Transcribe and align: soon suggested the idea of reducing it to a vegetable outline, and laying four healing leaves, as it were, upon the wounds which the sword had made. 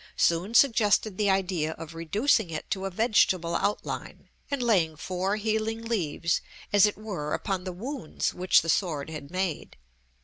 soon 0.17 0.55
suggested 0.55 1.15
the 1.15 1.29
idea 1.29 1.73
of 1.73 1.93
reducing 1.93 2.49
it 2.49 2.67
to 2.71 2.85
a 2.85 2.89
vegetable 2.89 3.53
outline, 3.53 4.29
and 4.49 4.63
laying 4.63 4.95
four 4.95 5.35
healing 5.35 5.83
leaves, 5.85 6.41
as 6.73 6.87
it 6.87 6.97
were, 6.97 7.35
upon 7.35 7.65
the 7.65 7.71
wounds 7.71 8.33
which 8.33 8.63
the 8.63 8.67
sword 8.67 9.11
had 9.11 9.29
made. 9.29 9.77